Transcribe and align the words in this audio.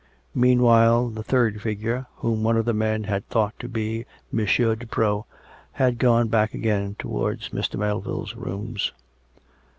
Mean 0.33 0.63
while 0.63 1.09
the 1.09 1.21
third 1.21 1.61
figure, 1.61 2.07
whom 2.15 2.41
one 2.41 2.57
of 2.57 2.65
the 2.65 2.73
men 2.73 3.03
had 3.03 3.23
thought 3.29 3.53
to 3.59 3.67
be 3.67 4.07
M. 4.35 4.43
de 4.47 4.87
Preau, 4.87 5.25
had 5.73 5.99
gone 5.99 6.27
back 6.27 6.55
again 6.55 6.95
towards 6.97 7.49
Mr. 7.49 7.77
Mel 7.77 8.01
ville's 8.01 8.33
rooms. 8.35 8.93